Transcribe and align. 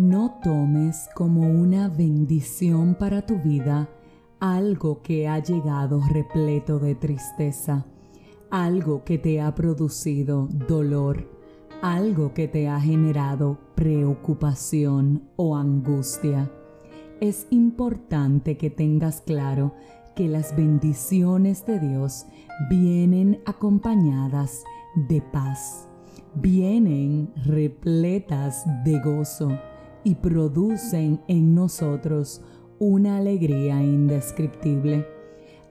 No 0.00 0.38
tomes 0.42 1.10
como 1.14 1.42
una 1.42 1.90
bendición 1.90 2.94
para 2.94 3.26
tu 3.26 3.36
vida 3.36 3.86
algo 4.40 5.02
que 5.02 5.28
ha 5.28 5.40
llegado 5.40 6.00
repleto 6.08 6.78
de 6.78 6.94
tristeza, 6.94 7.84
algo 8.48 9.04
que 9.04 9.18
te 9.18 9.42
ha 9.42 9.54
producido 9.54 10.48
dolor, 10.66 11.28
algo 11.82 12.32
que 12.32 12.48
te 12.48 12.66
ha 12.66 12.80
generado 12.80 13.58
preocupación 13.74 15.28
o 15.36 15.54
angustia. 15.54 16.50
Es 17.20 17.46
importante 17.50 18.56
que 18.56 18.70
tengas 18.70 19.20
claro 19.20 19.74
que 20.16 20.28
las 20.28 20.56
bendiciones 20.56 21.66
de 21.66 21.78
Dios 21.78 22.24
vienen 22.70 23.42
acompañadas 23.44 24.64
de 24.94 25.20
paz, 25.20 25.86
vienen 26.36 27.30
repletas 27.44 28.64
de 28.82 28.98
gozo 29.00 29.58
y 30.04 30.16
producen 30.16 31.20
en 31.28 31.54
nosotros 31.54 32.42
una 32.78 33.18
alegría 33.18 33.82
indescriptible. 33.82 35.06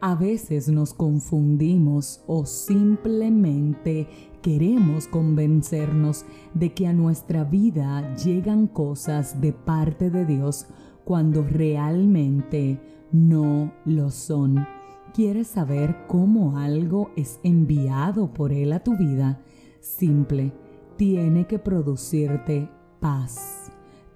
A 0.02 0.16
veces 0.16 0.70
nos 0.70 0.94
confundimos 0.94 2.22
o 2.26 2.46
simplemente 2.46 4.08
queremos 4.42 5.08
convencernos 5.08 6.26
de 6.54 6.74
que 6.74 6.88
a 6.88 6.94
nuestra 6.94 7.44
vida 7.44 8.16
llegan 8.16 8.68
cosas 8.68 9.42
de 9.42 9.52
parte 9.52 10.10
de 10.10 10.26
Dios 10.26 10.68
cuando 11.04 11.44
realmente 11.44 12.80
no 13.12 13.74
lo 13.84 14.10
son. 14.10 14.66
¿Quieres 15.14 15.48
saber 15.48 16.06
cómo 16.08 16.60
algo 16.60 17.10
es 17.18 17.40
enviado 17.44 18.32
por 18.32 18.54
Él 18.54 18.72
a 18.74 18.84
tu 18.84 18.96
vida? 18.96 19.42
Simple, 19.82 20.54
tiene 20.98 21.48
que 21.48 21.60
producirte 21.60 22.70
paz, 23.00 23.59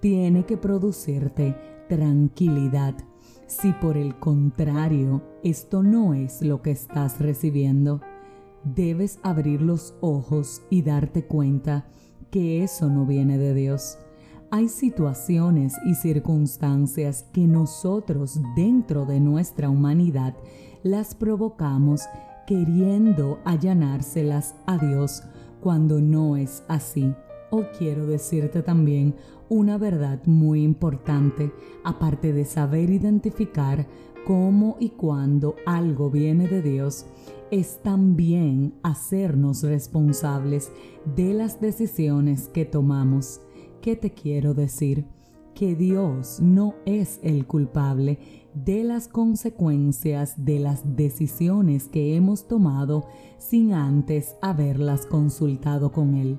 tiene 0.04 0.44
que 0.44 0.58
producirte 0.58 1.56
tranquilidad. 1.88 2.94
Si 3.46 3.72
por 3.72 3.96
el 3.96 4.18
contrario 4.18 5.22
esto 5.42 5.82
no 5.82 6.12
es 6.12 6.42
lo 6.42 6.60
que 6.60 6.72
estás 6.72 7.20
recibiendo, 7.20 8.02
debes 8.64 9.18
abrir 9.22 9.62
los 9.62 9.94
ojos 10.02 10.60
y 10.68 10.82
darte 10.82 11.24
cuenta 11.24 11.86
que 12.30 12.62
eso 12.62 12.90
no 12.90 13.06
viene 13.06 13.38
de 13.38 13.54
Dios. 13.54 13.96
Hay 14.50 14.68
situaciones 14.68 15.74
y 15.86 15.94
circunstancias 15.94 17.24
que 17.32 17.46
nosotros 17.46 18.38
dentro 18.54 19.06
de 19.06 19.20
nuestra 19.20 19.70
humanidad 19.70 20.34
las 20.82 21.14
provocamos 21.14 22.02
queriendo 22.46 23.38
allanárselas 23.46 24.54
a 24.66 24.76
Dios 24.76 25.22
cuando 25.62 26.02
no 26.02 26.36
es 26.36 26.62
así. 26.68 27.14
Quiero 27.78 28.06
decirte 28.06 28.62
también 28.62 29.14
una 29.48 29.78
verdad 29.78 30.24
muy 30.26 30.62
importante, 30.62 31.52
aparte 31.84 32.32
de 32.32 32.44
saber 32.44 32.90
identificar 32.90 33.86
cómo 34.26 34.76
y 34.80 34.90
cuándo 34.90 35.54
algo 35.66 36.10
viene 36.10 36.48
de 36.48 36.62
Dios, 36.62 37.06
es 37.50 37.80
también 37.82 38.74
hacernos 38.82 39.62
responsables 39.62 40.72
de 41.14 41.34
las 41.34 41.60
decisiones 41.60 42.48
que 42.48 42.64
tomamos. 42.64 43.40
¿Qué 43.80 43.96
te 43.96 44.10
quiero 44.12 44.54
decir? 44.54 45.06
Que 45.54 45.76
Dios 45.76 46.40
no 46.40 46.74
es 46.84 47.20
el 47.22 47.46
culpable 47.46 48.18
de 48.54 48.82
las 48.82 49.08
consecuencias 49.08 50.44
de 50.44 50.58
las 50.58 50.96
decisiones 50.96 51.88
que 51.88 52.16
hemos 52.16 52.48
tomado 52.48 53.06
sin 53.38 53.72
antes 53.72 54.36
haberlas 54.40 55.06
consultado 55.06 55.92
con 55.92 56.14
Él. 56.14 56.38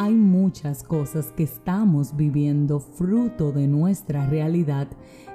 Hay 0.00 0.14
muchas 0.14 0.84
cosas 0.84 1.32
que 1.32 1.42
estamos 1.42 2.14
viviendo 2.14 2.78
fruto 2.78 3.50
de 3.50 3.66
nuestra 3.66 4.26
realidad 4.26 4.86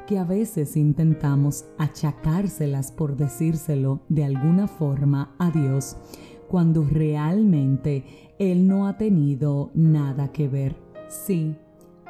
que 0.07 0.17
a 0.17 0.23
veces 0.23 0.77
intentamos 0.77 1.65
achacárselas 1.77 2.89
por 2.93 3.17
decírselo 3.17 3.99
de 4.07 4.23
alguna 4.23 4.69
forma 4.69 5.35
a 5.37 5.51
Dios 5.51 5.97
cuando 6.47 6.85
realmente 6.85 8.05
Él 8.39 8.65
no 8.65 8.87
ha 8.87 8.97
tenido 8.97 9.69
nada 9.73 10.31
que 10.31 10.47
ver. 10.47 10.77
Sí, 11.09 11.57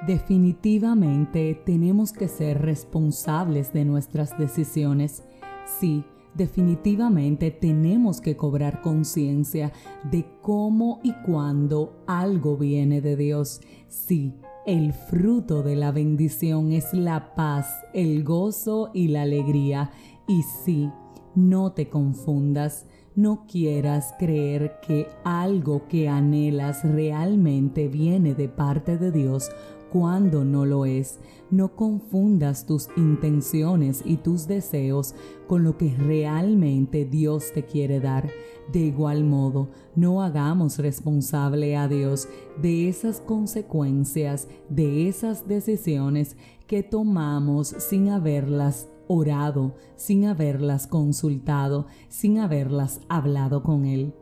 definitivamente 0.06 1.60
tenemos 1.66 2.14
que 2.14 2.28
ser 2.28 2.62
responsables 2.62 3.74
de 3.74 3.84
nuestras 3.84 4.38
decisiones. 4.38 5.24
Sí, 5.66 6.04
definitivamente 6.36 7.52
tenemos 7.52 8.22
que 8.22 8.36
cobrar 8.36 8.82
conciencia 8.82 9.72
de 10.12 10.26
cómo 10.42 11.00
y 11.04 11.14
cuándo 11.26 12.04
algo 12.08 12.58
viene 12.58 13.02
de 13.02 13.16
Dios. 13.16 13.62
Sí, 13.88 14.34
el 14.66 14.94
fruto 14.94 15.64
de 15.64 15.76
la 15.76 15.92
bendición 15.92 16.72
es 16.72 16.94
la 16.94 17.36
paz, 17.36 17.68
el 17.94 18.24
gozo 18.24 18.92
y 18.94 19.10
la 19.10 19.24
alegría. 19.24 19.92
Y 20.28 20.44
sí, 20.44 20.90
no 21.36 21.74
te 21.74 21.90
confundas, 21.90 22.86
no 23.16 23.46
quieras 23.46 24.14
creer 24.18 24.80
que 24.86 25.08
algo 25.24 25.88
que 25.88 26.10
anhelas 26.10 26.84
realmente 26.84 27.88
viene 27.88 28.34
de 28.34 28.50
parte 28.50 28.98
de 28.98 29.12
Dios 29.12 29.50
cuando 29.94 30.44
no 30.44 30.66
lo 30.66 30.88
es. 30.88 31.20
No 31.52 31.76
confundas 31.76 32.66
tus 32.66 32.88
intenciones 32.98 34.02
y 34.04 34.18
tus 34.18 34.48
deseos 34.48 35.14
con 35.48 35.64
lo 35.64 35.78
que 35.78 35.96
realmente 35.96 37.06
Dios 37.06 37.54
te 37.54 37.64
quiere 37.64 38.00
dar. 38.00 38.28
De 38.72 38.80
igual 38.80 39.24
modo, 39.24 39.70
no 39.96 40.24
hagamos 40.24 40.80
responsable 40.80 41.78
a 41.78 41.88
Dios 41.88 42.28
de 42.60 42.90
esas 42.90 43.22
consecuencias, 43.22 44.48
de 44.68 45.08
esas 45.08 45.48
decisiones 45.48 46.38
que 46.66 46.82
tomamos 46.82 47.68
sin 47.68 48.10
haberlas 48.10 48.90
orado, 49.08 49.76
sin 49.96 50.26
haberlas 50.26 50.88
consultado, 50.88 51.86
sin 52.10 52.40
haberlas 52.40 53.00
hablado 53.10 53.62
con 53.62 53.86
Él. 53.86 54.16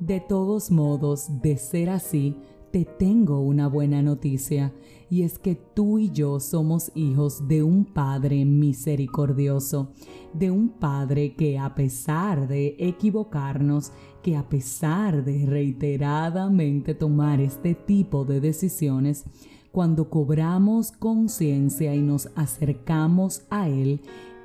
De 0.00 0.20
todos 0.20 0.70
modos, 0.70 1.40
de 1.40 1.56
ser 1.56 1.88
así, 1.88 2.36
te 2.74 2.84
tengo 2.84 3.38
una 3.38 3.68
buena 3.68 4.02
noticia, 4.02 4.72
y 5.08 5.22
es 5.22 5.38
que 5.38 5.54
tú 5.54 6.00
y 6.00 6.10
yo 6.10 6.40
somos 6.40 6.90
hijos 6.96 7.46
de 7.46 7.62
un 7.62 7.84
Padre 7.84 8.44
misericordioso, 8.44 9.92
de 10.32 10.50
un 10.50 10.70
Padre 10.70 11.36
que 11.36 11.56
a 11.56 11.76
pesar 11.76 12.48
de 12.48 12.74
equivocarnos, 12.80 13.92
que 14.24 14.34
a 14.34 14.48
pesar 14.48 15.24
de 15.24 15.46
reiteradamente 15.46 16.96
tomar 16.96 17.40
este 17.40 17.76
tipo 17.76 18.24
de 18.24 18.40
decisiones, 18.40 19.22
cuando 19.70 20.10
cobramos 20.10 20.90
conciencia 20.90 21.94
y 21.94 22.02
nos 22.02 22.28
acercamos 22.34 23.42
a 23.50 23.68
Él, 23.68 24.00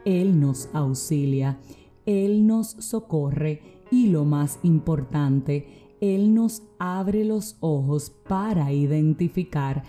Él 0.06 0.39
nos 0.39 0.69
auxilia, 0.73 1.59
Él 2.06 2.45
nos 2.45 2.68
socorre 2.78 3.79
y 3.89 4.09
lo 4.09 4.23
más 4.23 4.59
importante, 4.62 5.88
él 6.02 6.34
nos 6.34 6.64
abre 6.78 7.26
los 7.26 7.58
ojos 7.60 8.12
para 8.28 8.72
identificar 8.72 9.84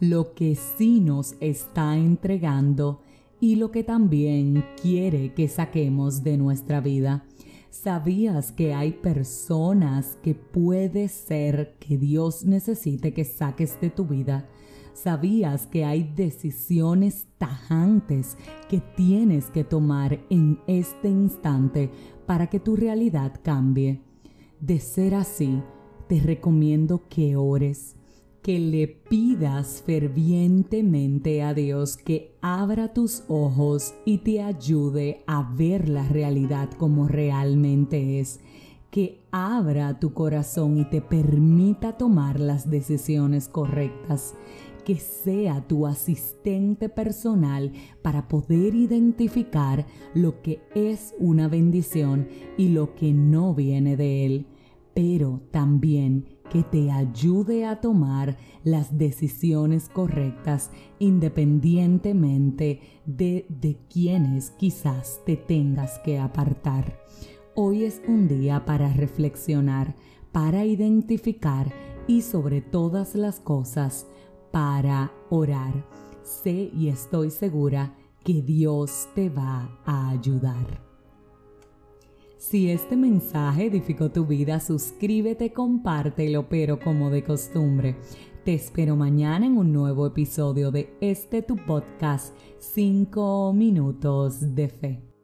lo 0.00 0.34
que 0.34 0.54
sí 0.54 1.00
nos 1.00 1.34
está 1.40 1.96
entregando 1.96 3.02
y 3.40 3.56
lo 3.56 3.70
que 3.70 3.84
también 3.84 4.64
quiere 4.80 5.34
que 5.34 5.48
saquemos 5.48 6.22
de 6.22 6.36
nuestra 6.36 6.80
vida. 6.80 7.24
¿Sabías 7.70 8.50
que 8.50 8.74
hay 8.74 8.92
personas 8.92 10.18
que 10.22 10.34
puede 10.34 11.08
ser 11.08 11.76
que 11.78 11.98
Dios 11.98 12.44
necesite 12.44 13.12
que 13.12 13.24
saques 13.24 13.80
de 13.80 13.90
tu 13.90 14.04
vida? 14.04 14.48
¿Sabías 14.94 15.68
que 15.68 15.84
hay 15.84 16.02
decisiones 16.02 17.28
tajantes 17.38 18.36
que 18.68 18.80
tienes 18.80 19.46
que 19.50 19.62
tomar 19.62 20.18
en 20.28 20.58
este 20.66 21.08
instante 21.08 21.90
para 22.26 22.48
que 22.48 22.58
tu 22.58 22.74
realidad 22.74 23.38
cambie? 23.44 24.07
De 24.60 24.80
ser 24.80 25.14
así, 25.14 25.62
te 26.08 26.18
recomiendo 26.18 27.02
que 27.08 27.36
ores, 27.36 27.94
que 28.42 28.58
le 28.58 28.88
pidas 28.88 29.82
fervientemente 29.86 31.42
a 31.42 31.54
Dios 31.54 31.96
que 31.96 32.34
abra 32.40 32.92
tus 32.92 33.22
ojos 33.28 33.94
y 34.04 34.18
te 34.18 34.42
ayude 34.42 35.22
a 35.28 35.42
ver 35.54 35.88
la 35.88 36.08
realidad 36.08 36.70
como 36.72 37.06
realmente 37.06 38.18
es, 38.18 38.40
que 38.90 39.20
abra 39.30 40.00
tu 40.00 40.12
corazón 40.12 40.78
y 40.78 40.84
te 40.86 41.02
permita 41.02 41.96
tomar 41.96 42.40
las 42.40 42.68
decisiones 42.68 43.48
correctas 43.48 44.34
que 44.88 44.96
sea 44.96 45.60
tu 45.68 45.86
asistente 45.86 46.88
personal 46.88 47.72
para 48.00 48.26
poder 48.26 48.74
identificar 48.74 49.84
lo 50.14 50.40
que 50.40 50.62
es 50.74 51.14
una 51.18 51.46
bendición 51.46 52.26
y 52.56 52.70
lo 52.70 52.94
que 52.94 53.12
no 53.12 53.54
viene 53.54 53.98
de 53.98 54.24
él, 54.24 54.46
pero 54.94 55.42
también 55.50 56.24
que 56.50 56.62
te 56.62 56.90
ayude 56.90 57.66
a 57.66 57.82
tomar 57.82 58.38
las 58.64 58.96
decisiones 58.96 59.90
correctas 59.90 60.70
independientemente 60.98 62.80
de 63.04 63.44
de 63.50 63.76
quienes 63.90 64.52
quizás 64.52 65.20
te 65.26 65.36
tengas 65.36 65.98
que 65.98 66.18
apartar. 66.18 66.98
Hoy 67.54 67.84
es 67.84 68.00
un 68.08 68.26
día 68.26 68.64
para 68.64 68.90
reflexionar, 68.90 69.94
para 70.32 70.64
identificar 70.64 71.70
y 72.06 72.22
sobre 72.22 72.62
todas 72.62 73.14
las 73.14 73.38
cosas, 73.38 74.06
para 74.50 75.12
orar. 75.30 75.86
Sé 76.22 76.70
y 76.74 76.88
estoy 76.88 77.30
segura 77.30 77.94
que 78.24 78.42
Dios 78.42 79.08
te 79.14 79.30
va 79.30 79.78
a 79.84 80.10
ayudar. 80.10 80.88
Si 82.36 82.70
este 82.70 82.96
mensaje 82.96 83.66
edificó 83.66 84.10
tu 84.10 84.24
vida, 84.24 84.60
suscríbete, 84.60 85.52
compártelo, 85.52 86.48
pero 86.48 86.78
como 86.78 87.10
de 87.10 87.24
costumbre. 87.24 87.96
Te 88.44 88.54
espero 88.54 88.96
mañana 88.96 89.46
en 89.46 89.58
un 89.58 89.72
nuevo 89.72 90.06
episodio 90.06 90.70
de 90.70 90.96
este 91.00 91.42
tu 91.42 91.56
podcast 91.56 92.34
5 92.58 93.52
minutos 93.52 94.54
de 94.54 94.68
fe. 94.68 95.17